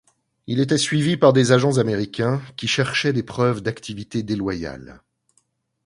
Il 0.47 0.59
était 0.59 0.79
suivi 0.79 1.15
par 1.15 1.31
des 1.31 1.51
agents 1.51 1.77
américains 1.77 2.41
qui 2.57 2.67
cherchaient 2.67 3.13
des 3.13 3.21
preuves 3.21 3.61
d'activités 3.61 4.23
déloyales. 4.23 4.99